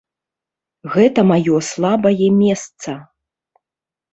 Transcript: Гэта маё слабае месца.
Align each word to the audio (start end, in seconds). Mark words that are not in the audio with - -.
Гэта 0.95 1.25
маё 1.31 1.59
слабае 1.69 2.27
месца. 2.41 2.91